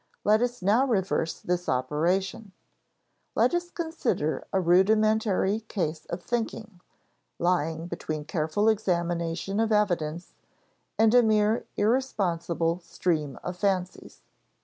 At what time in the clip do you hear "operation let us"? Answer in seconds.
1.69-3.69